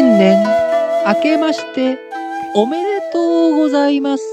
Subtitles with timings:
[0.00, 0.42] 新年。
[1.06, 1.98] 明けまして
[2.54, 4.24] おめでとうございます。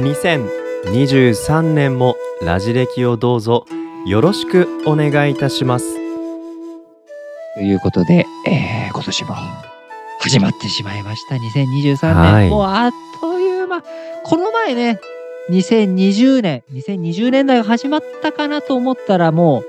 [0.00, 3.64] 2023年もラジ歴をどうぞ
[4.04, 5.94] よろしくお願いいたします。
[7.54, 9.34] ということで、えー、今年も
[10.20, 11.36] 始まってしまいました。
[11.36, 12.50] 2023年、はい。
[12.50, 12.90] もうあっ
[13.22, 13.80] という間。
[13.80, 13.88] こ
[14.36, 15.00] の前ね
[15.48, 16.64] 2020年。
[16.74, 19.62] 2020年代が始まったかなと思ったらも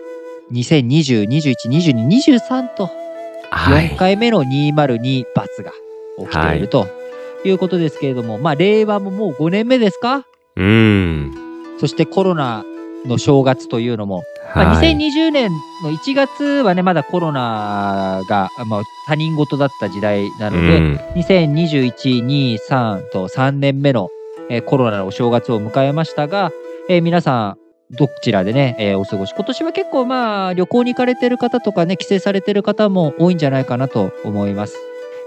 [0.51, 2.96] う2020212223と
[3.51, 5.71] 4回目の202罰が
[6.19, 6.88] 起きていると
[7.46, 7.51] い。
[7.51, 10.25] うことですけれども、まあ令和ももう5年目ですか？
[10.55, 11.33] うーん。
[11.79, 12.65] そしてコロナ
[13.05, 14.24] の正月というのも、
[14.55, 14.96] まあ、はい。
[14.96, 15.52] 2020年
[15.83, 21.00] の1月はねまだコロナが、まあ、他人事だった時代なので、うん。
[21.16, 24.10] 202123と3年目の、
[24.50, 26.52] えーコロナのお正月を迎えましたが、
[26.89, 27.57] えー皆さん
[27.91, 29.33] どちらでね、えーお過ごし。
[29.36, 34.75] 今年は結構まあ旅行に行かれてる方とかね帰省されてる方も多いんじゃないかなと思います。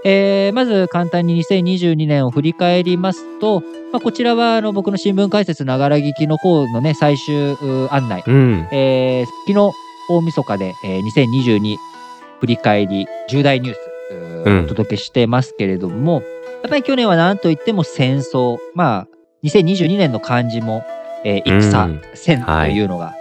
[0.03, 8.67] えーまず簡単に2022年を振り返りますと、まあ、こちらはあの僕の新聞解説ながら聞きの方のね最終う案内、うん。
[8.71, 9.75] えー昨日
[10.09, 11.77] 大晦日で、えー2022
[12.39, 13.91] 振り返り重大ニュース
[14.65, 16.23] お届けしてますけれども、
[16.63, 18.57] やっぱり去年は何といっても戦争。
[18.73, 19.07] まあ
[19.43, 20.83] 2022年の漢字も、
[21.23, 23.13] えー戦、うん戦とはいいうのが、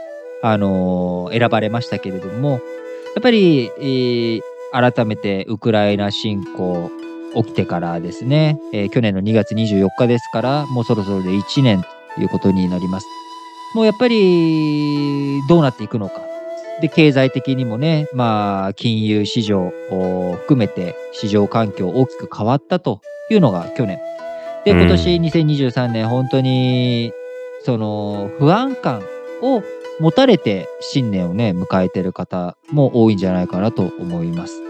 [0.43, 2.57] あのー選ばれましたけれどもや
[3.21, 4.41] っぱり、えー
[4.73, 6.93] 改めてウクライナ侵攻
[7.35, 11.83] 起きてからですね、えー去年の2月24日ですからもうそろそろで1年
[12.15, 13.07] ということになります。
[13.75, 16.23] もうやっぱりどうなっていくのか。
[16.81, 23.99] で経済的にもね、まあ、金融市場を含めて市場環境大きく変わったというのが去年。
[24.65, 27.13] でうん今年2023年本当に
[27.65, 29.03] その不安感
[29.43, 29.63] を
[30.01, 34.61] 持たれて新年をね迎えてる方も多いんじゃないかなと思います。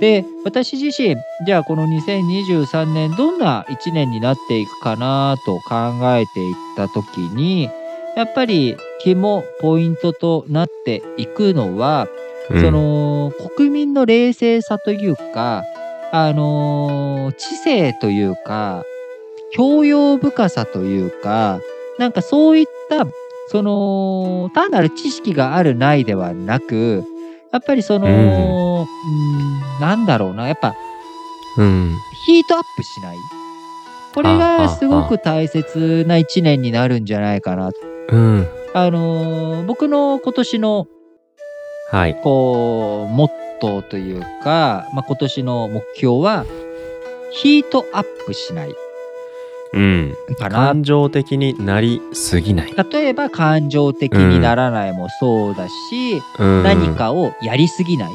[0.00, 7.68] で私自身じゃあこの2023年どんな1年になっていくかなと考えていった時に
[8.16, 12.18] やっぱり肝ポイントとなっていくのは、うん
[12.62, 15.64] その国民の冷静さというか
[16.12, 18.84] あのー知性というか
[19.52, 21.60] 教養深さというか
[21.98, 23.06] なんかそういった
[23.48, 27.04] その単なる知識があるないではなく
[27.52, 30.74] やっぱりその、うん、なんだろうなやっぱ
[31.58, 31.96] うん。
[32.26, 33.16] ヒートアップしない。
[34.14, 37.72] これがすごく大切な一年になるんじゃないかな。
[37.72, 37.78] と。
[38.10, 38.46] うん。
[38.74, 40.86] あのー僕の今年の
[41.90, 42.20] はい。
[42.22, 43.30] こうモッ
[43.60, 46.46] トーというか、まあ、今年の目標は
[47.32, 48.74] ヒートアップしない
[49.72, 50.14] うん。
[50.38, 50.56] かな。
[50.56, 52.74] 感情的になりすぎない。
[52.90, 55.72] 例えば感情的にならないもそうだし、
[56.38, 56.62] うん。
[56.62, 58.10] 何かをやりすぎない。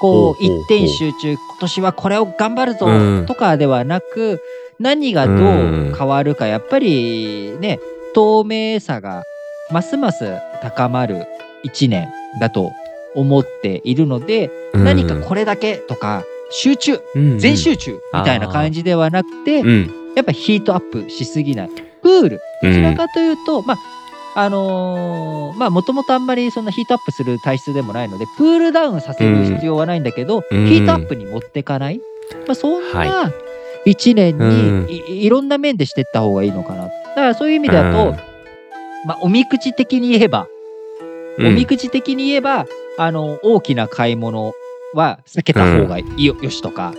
[0.00, 3.26] こう一点集中今年はこれを頑張るぞうん。
[3.26, 4.40] とかではなく、
[4.78, 7.78] 何がどう変わるかやっぱりね
[8.14, 9.22] 透明さが
[9.70, 11.24] ますます高まる
[11.62, 12.08] 一年
[12.40, 12.72] だと
[13.14, 14.84] 思っているので、うん。
[14.84, 17.38] 何かこれだけとか集中うん。
[17.38, 21.70] 全集中みたいな感じではなくて、うんやっぱヒートアップしすぎない。
[22.02, 22.40] プール。
[22.62, 23.78] どちらかというと、まあ
[24.34, 30.66] あのーまあもともとあんまりそんなヒートアップする体質でもないのでプールダウンさせる必要はないんだけど、うん。
[30.66, 32.00] ヒートアップに持ってかない、
[32.46, 33.32] まあ、そんはな
[33.84, 34.86] 一年うん。
[34.86, 36.84] にい,、いろんな面でしていった方がいいのかな。
[36.84, 38.16] だからそういう意味だと、うん。
[39.06, 40.46] まあ、おみくじ的に言えば、
[41.38, 41.46] うん。
[41.48, 42.66] おみくじ的に言えば
[42.98, 44.54] あの大きな買い物
[44.94, 46.94] は避けた方がいいよ,、よしとか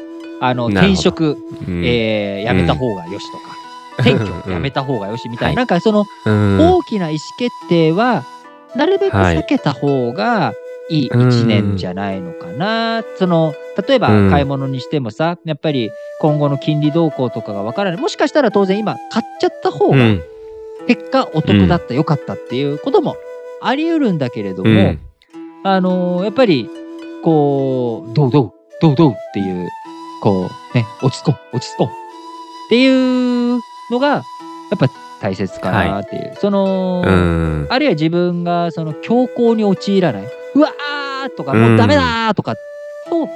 [0.45, 1.37] あの転職、
[1.67, 1.85] うん。
[1.85, 3.43] えーやめた方がよしとか、
[3.99, 5.55] 転居やめた方がよしみたいな、はい。
[5.55, 6.59] なんかそのうん。
[6.59, 8.25] 大きな意思決定は
[8.75, 10.53] なるべく避けた方が
[10.89, 13.53] いい一年じゃないのかな、その
[13.87, 14.29] 例えばうん。
[14.29, 15.89] 買い物にしてもさやっぱり
[16.19, 18.01] 今後の金利動向とかがわからない。
[18.01, 20.21] もしかしたら当然今買っちゃった方がうん。
[20.87, 23.15] 結果お得だった、良かったっていうことも
[23.61, 24.99] あり得るんだけれども、うん。
[25.63, 26.69] あのーやっぱり
[27.23, 28.51] こうどうどう
[28.81, 29.69] どうどうっていう
[30.23, 31.87] こうね落ち着こう落ち着こう。
[31.87, 33.59] っていう
[33.91, 34.21] のがや
[34.75, 34.89] っぱ
[35.21, 37.67] 大切かなっていう、その、うん。
[37.69, 40.23] あるいは自分がその強行に陥らない。
[40.55, 42.55] うわーとかもうダメだーとか
[43.09, 43.29] と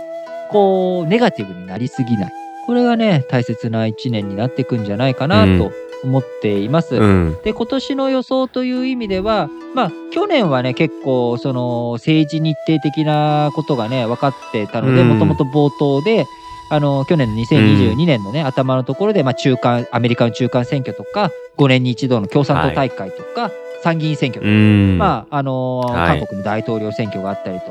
[0.50, 2.32] こうネガティブになりすぎない。
[2.66, 5.72] これがね大切な一年になっていくんじゃないかなと
[6.04, 6.96] 思っています。
[6.96, 7.38] うん。
[7.44, 15.10] で今年の予想という意味ではまあ去年はね結構その政治日程的なことがね分かってたのでうん。
[15.10, 16.26] もともと冒頭で
[16.70, 23.52] あの去年の2022年のね、頭のところで、まあ、中間アメリカの中間選挙とか5年に一度の共産党大会とか、
[23.84, 24.98] 参議院選挙とか、うん。
[24.98, 26.20] まああのーはい。
[26.20, 27.66] 韓国の大統領選挙があったりと。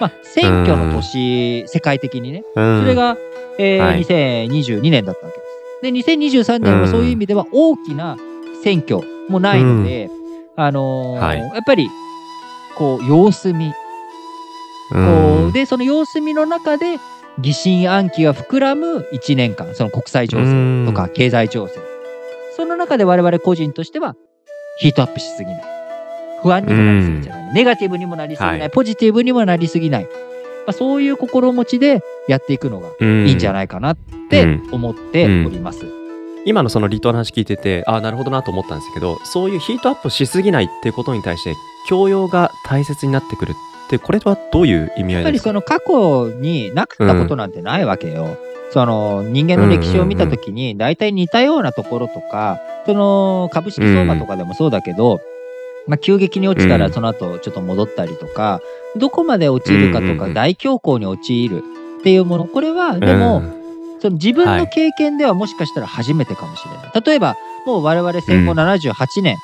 [0.00, 2.44] まあ、選挙の年、世界的にね。
[2.54, 2.80] うん。
[2.82, 3.16] それが、
[3.58, 4.04] えーはい。
[4.04, 5.44] 2022年だったわけで
[6.02, 6.06] す。
[6.06, 8.16] で、2023年はそういう意味では大きな
[8.62, 10.10] 選挙もないので、
[10.56, 11.38] あのーはい。
[11.38, 11.88] やっぱり、
[12.76, 13.72] こう、様子見。
[14.90, 15.48] こうん。
[15.48, 16.98] うで、その様子見の中で、
[17.38, 21.74] 疑心暗鬼が膨らむ1年間、その国際情勢とか経済情勢。
[22.56, 24.14] その中で我々個人としては、
[24.78, 25.62] ヒートアップしすぎない。
[26.42, 27.54] 不安にもなりすぎじゃない。
[27.54, 28.60] ネガティブにもなりすぎない。
[28.60, 30.04] はいポジティブにもなりすぎない。
[30.04, 30.08] ま
[30.68, 33.96] あ、そういう心持ちでやっていくのがうんいいんじゃないかなっ
[34.30, 35.86] て思っております。
[36.46, 41.56] 今のその離島の話聞いててああなるほどなと思ったんですけどそういうヒートアップしすぎないっていうことに対して
[41.88, 43.54] 教養が大切になってくる
[43.86, 48.36] ってこれはどういう意味合やっぱりいですかその過去になかったことなんてないわけよ。
[48.72, 55.20] その人間の歴史を見たときに大体似たようなところとか、その株式相場とかでもそうだけど、
[55.86, 56.80] まあ、急激に落ちたうん。
[56.80, 58.60] らその後ちょっと戻ったりとか、
[58.96, 61.62] どこまで落ちるかとかうんうんうん大恐慌に陥る
[62.00, 63.52] っていうもの、これはでも、うん。
[64.00, 67.02] その自分のはい経験ではもしかしたら初めてかもしれない。
[67.06, 67.36] 例えば、
[67.66, 68.58] もう我々戦後うん。
[68.58, 69.36] 78年、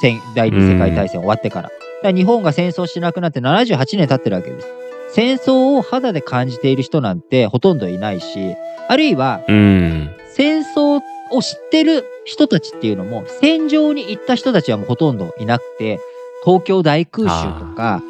[0.00, 1.70] 戦第二次世界大戦終わってから。
[2.12, 4.66] 日本が戦争しなくなって78年経ってるわけです。
[5.12, 8.56] 戦争を肌で感じている人なんてほとんどいないし、
[8.88, 16.00] あるいはうん戦争を知ってる人たちっていうのも、戦場に行った人たちはもうほとんどいなくて、
[16.44, 18.02] 東京大空襲とか、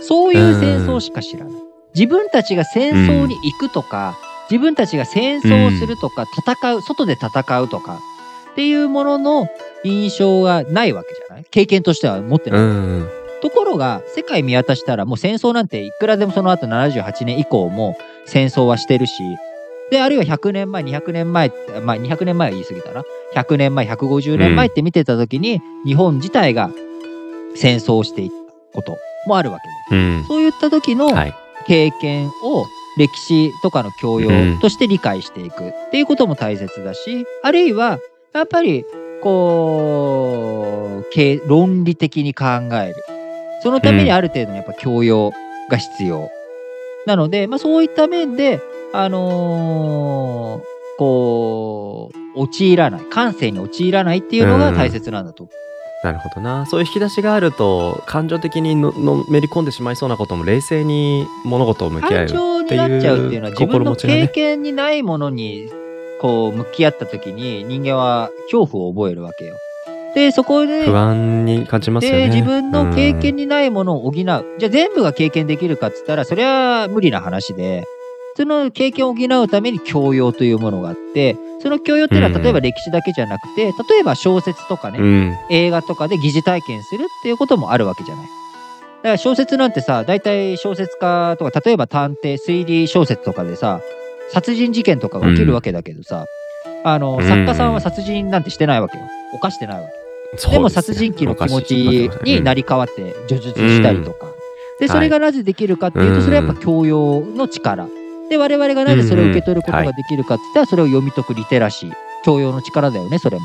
[0.00, 1.54] そういう戦争しか知らない。
[1.94, 4.18] 自分たちが戦争に行くとか、
[4.50, 7.98] 自分たちが戦争をするとか、戦う、外で戦うとか、
[8.52, 9.48] っていうものの
[9.84, 11.44] 印象がないわけじゃない？
[11.50, 13.23] 経験としては持ってない。
[13.74, 19.22] ろが、世界見渡したらもう戦争なんていくらでもその後78年以降も戦争はしてるし、
[19.90, 23.04] で、あるいは100年前、200年前まあ200年前は言い過ぎたな。
[23.34, 26.70] 100年前、150年前って見てた時に、日本自体が
[27.54, 28.34] 戦争をしていった
[28.74, 29.58] こともあるわ
[29.90, 30.00] けで。
[30.00, 31.34] うんそういった時のはい
[31.66, 32.66] 経験を
[32.98, 37.98] 歴史とかの教養として理解していくっていうことも大切だし、あるいは
[38.32, 38.84] やっぱり
[39.22, 42.94] こう経論理的に考える
[43.64, 45.32] そのためにある程度のやっぱ教養
[45.70, 46.30] が必要、
[47.06, 48.60] なので、まあ、そういった面で
[48.92, 55.48] あのーこう陥らない感性に陥らないっていうのが大切なんだと、
[56.04, 56.66] なるほどな。
[56.66, 65.68] そういう引き出しがあると感情的にののめり込んでしまいそうなことも冷静に物事を向き合える感情になっちゃうっていうのは自分の経験にないものに
[66.20, 69.56] こう向き合った時に人間は恐怖を覚えるわけよ。
[70.14, 72.28] でそこで不安に感じますよね。
[72.28, 77.84] で自分の経験ににないものを補う、じゃあ全部が経験できるかっつったらそれは無理な話で
[78.36, 82.34] その経験を補うために教養というものがあってその教養っていうのうん。
[82.34, 85.34] は例えば歴史だけじゃなくて例えば小説とかね、うん。
[85.50, 88.26] 映画とかで疑似体験するっていうこともあるわけじゃない。
[88.26, 93.82] だから小説なんてさ、大体小説家とか、例えば探偵、推理小説とかでさ、
[94.30, 96.24] 殺人事件とかが起きるわけだけどさ、
[96.84, 97.28] あの、うん。
[97.28, 99.04] 作家さんは殺人なんてしてないわけよ。
[99.34, 100.03] 犯してないわけ。
[100.36, 104.26] そうでも殺人鬼の気持ちになり変わって叙述したりとか。
[104.80, 107.86] で、はいそれがなぜできるかっていうと、うんそれはやっぱ教養の力。
[108.28, 111.92] で、我々がなぜそれを受け取ることができるかって言ったら、それを読み解くリテラシー。
[112.24, 113.44] 教養の力だよね、それも。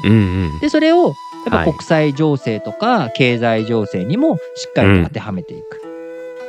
[0.62, 1.16] で、それを、やっ
[1.52, 1.72] ぱはい。
[1.72, 5.82] 国際情勢とか経済情勢にもしっかりと当てはめていく。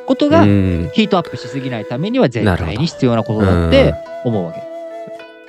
[0.07, 0.91] ことが、うん。
[0.95, 3.95] ヒートアップしすぎないためには絶対に必要なことだって
[4.25, 4.61] 思うわけ。
[4.61, 4.63] え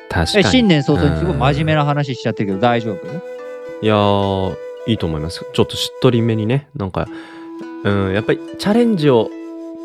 [0.09, 0.43] 確かに。
[0.45, 3.07] 新年早々にすごい真面目な話しちゃってるけど大丈夫？
[3.83, 4.55] いやー
[4.87, 5.45] いいと思います。
[5.53, 6.67] ちょっとしっとりめにね。
[6.75, 7.07] なんか
[7.83, 9.29] うんやっぱりチャレンジを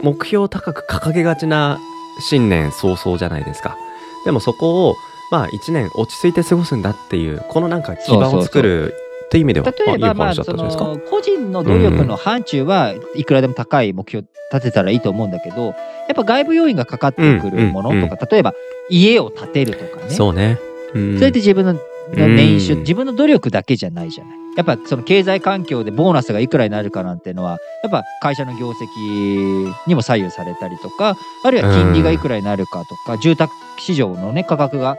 [0.02, 1.78] 目標を高く掲げがちな
[2.20, 3.76] 新年早々じゃないですか。
[4.24, 4.96] でもそこを
[5.30, 8.94] まあ1年落ち着いて過ごすんだっていうこのなんか基盤を作る
[9.26, 15.72] っていう意味では例えば、まあ、いい個人の努力の範疇はいくらでも高い目標立てたらいいと思うんだけど、や
[16.12, 18.54] っぱ外部要因がかかってくるものとか、例えば
[18.88, 20.10] 家を建てるとかね。
[20.10, 20.58] そうね。
[20.94, 21.16] うん。
[21.16, 21.80] それって自分の
[22.12, 24.36] うん年収、自分の努力だけじゃないじゃない。
[24.56, 34.96] やっぱその経済環境でボーナスがいくらになるかなんていうのは、やっぱ会社の業績にも左右されたりとか、あるいは金利がいくらになるかとか、住宅市場のね、価格が、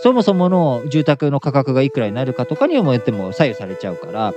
[0.00, 4.32] そもそもの住宅の価格がいくらになるかとかにもよっても左右されちゃうから、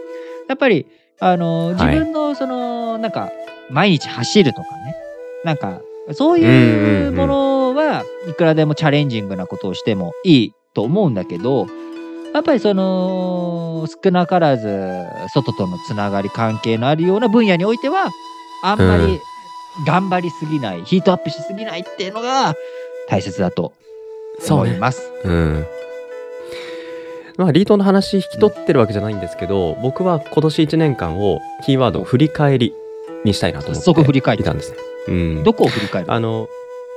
[0.47, 0.87] やっぱり、
[1.19, 3.31] あの、自分のその、なんか、
[3.69, 4.95] 毎日走るとかね、
[5.43, 5.81] なんか、
[6.13, 11.67] そういうものはいくらでもチャレンジングなことをしてもいいと思うんだけど、
[12.33, 18.09] やっぱりその少なからず外とのつながり関係のあるような分野においては
[18.63, 19.19] あんまり
[19.85, 22.55] 頑張りすぎない、ヒートアップしすぎないっていうのが
[23.09, 23.73] 大切だと
[24.49, 25.11] 思います。
[25.23, 25.65] うん
[27.37, 32.73] まあリートの話引き取ってるわけじゃないんですけど、僕は今年1年間をキーワード振り返り
[33.23, 34.77] にしたいなと思って早速振り返ったんですね。
[35.07, 35.43] うん。
[35.43, 36.47] どこを振り返るあの、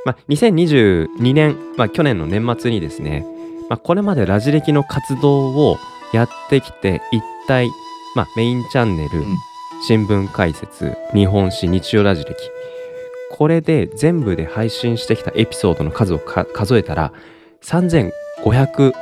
[0.04, 3.24] まあ、2022年、まあ、去年の年末にですね、
[3.68, 5.78] まあ、これまでラジ歴の活動を
[6.12, 7.68] やってきて、一体、
[8.14, 9.36] まあ、メインチャンネル、うん。
[9.86, 12.34] 新聞解説、日本史、日曜ラジ歴、
[13.32, 17.12] これで全部で配信してきたエピソードの数をか数えたら、
[17.62, 18.92] 3500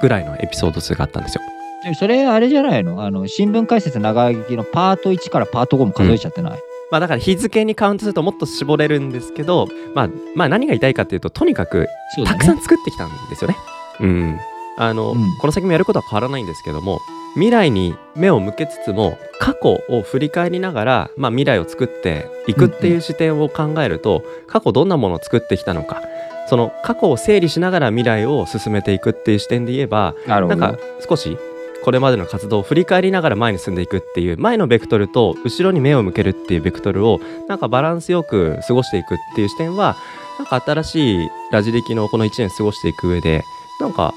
[0.00, 1.42] ぐらいのエピソード数があったんですよ。
[1.84, 3.04] でそれあれじゃないの？
[3.04, 6.60] あの新聞解説長聞きのパート1からパート5も数えちゃってない、
[6.90, 11.88] まあだから日付にカウントするともっと絞れるんですけど、まあ、まあ何が言いたいかっていうと、とにかく
[12.24, 13.56] たくさん作ってきたんですよね。
[14.02, 14.38] うん。
[14.76, 17.00] あの、うんこの先もやることは変わらないんですけども、
[17.34, 26.02] 未来に目を向けつつも、過去を振り返りながら、まあ未来を作っていくっていう視点を考えると、過去どんなものを作ってきたのか、
[26.48, 30.78] その過去を整理しながら未来を進めていくっていう視点で言えば、なんか
[31.08, 31.38] 少し
[31.82, 39.96] これまでの活動を振り返りながら前に進んでいくっていう前のベクトルと後ろに目を向けるっていうベクトルをなんかバランスよく過ごしていくっていう視点は
[40.38, 43.42] なんか新しいラジ歴のこの1年過ごしていく上で
[43.82, 44.14] なんか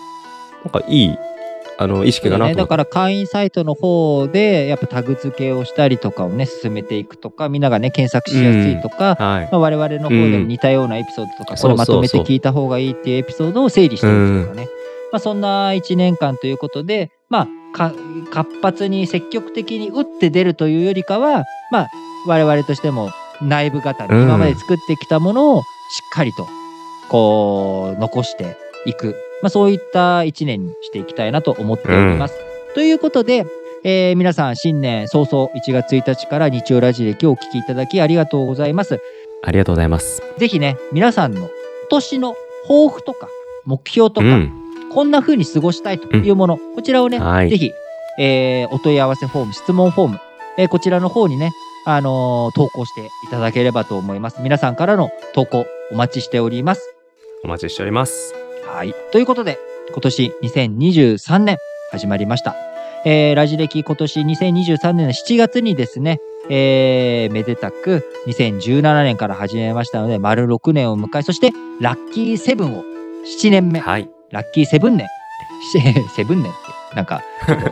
[0.64, 1.18] なんかいい
[1.78, 9.50] あの意識だなと思ってだから会員サイトの方でやっぱタグ付けをしたりとかをね進めていくとかみんながね検索しやすいとか、はい。
[9.52, 14.70] まあ、我々の方でも似たようなエピソードとか、これまとめて聞いた方がいいっていうエピソードを整理していくとかね、
[15.12, 17.42] まあ、そんな1年間ということで、ま
[17.74, 17.92] あ、か
[18.32, 21.90] 活発に積極的に打って出るというよりかは、まあ、
[22.26, 24.24] 我々としても内部型にうん。
[24.24, 25.66] 今まで作ってきたものをしっ
[26.14, 26.48] かりと
[27.10, 32.36] こう残していく、まあ、そういった1年にしていきたいなと思っております。
[32.74, 33.46] ということで、
[33.84, 39.00] えー皆さん新年早々1月1日から日曜ラジ歴をお聞きいただきありがとうございます。
[39.44, 40.24] ありがとうございます。
[40.38, 41.50] ぜひね、皆さんの今
[41.90, 43.30] 年の抱負とか
[43.66, 44.52] 目標とか、うん、
[44.92, 47.72] こんな風に過ごしたいというもの、こちらをね、はいぜひ、
[48.20, 50.20] えーお問い合わせフォーム、質問フォーム、
[50.58, 51.52] えーこちらの方にね、
[51.86, 54.42] あのー投稿していただければと思います。
[54.42, 56.96] 皆さんからの投稿お待ちしております。
[57.44, 58.45] お待ちしております。
[58.76, 58.94] はい。
[59.14, 59.58] ということで、
[59.94, 61.58] 今年2023年
[61.92, 62.58] 始まりました。
[63.06, 72.84] えーラジ歴今年2023年の7月にですね、えーめでたく2017年から始めましたので、丸6年を迎え、そしてラッキーセブンを
[73.40, 74.10] 7年目、はい。
[74.32, 75.08] ラッキーセブン年、
[75.72, 75.80] し
[76.14, 76.54] セブン年っ
[76.90, 77.22] てなんか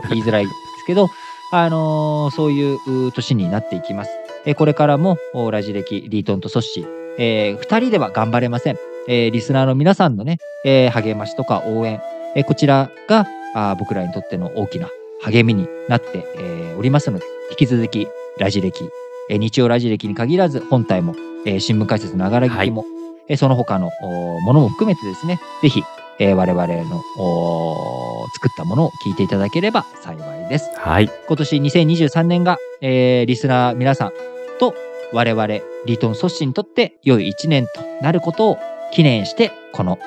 [0.10, 0.56] 言いづらいです
[0.88, 1.10] けど、
[1.52, 4.12] あのーそういうう年になっていきます。
[4.46, 8.93] えーこれからもおラジ歴、リートンとソッシー、え2人では頑張れません。
[9.08, 12.00] えーリスナーの皆さんのね、えー励ましとか応援、
[12.36, 14.90] えーこちらがあー僕らにとっての大きな
[15.22, 18.08] 励みになって、えーおりますので、引き続き
[18.40, 18.90] ラジ歴、
[19.30, 22.86] えー日曜ラジ歴に限らず本体も、えー新聞解説ながら聞きも、
[23.28, 25.84] えーその他のおものも含めてですね、ぜひ、
[26.20, 30.70] えー我々のお作ったものを聞いていただければ幸いです。
[30.76, 31.10] はい。
[31.28, 34.12] 今年2023年が、えーリスナー皆さん
[34.60, 34.74] と
[35.14, 38.58] 我々リートンソッシーにとって良い1年となることを
[38.94, 39.98] 記念してこの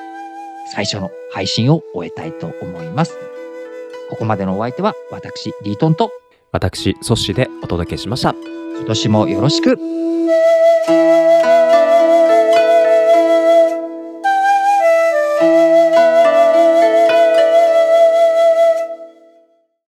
[0.73, 3.17] 最初の配信を終えたいと思います。
[4.09, 6.11] ここまでのお相手は私リートンと
[6.51, 8.33] 私、ソッシーでお届けしました。
[8.77, 9.77] 今年もよろしく。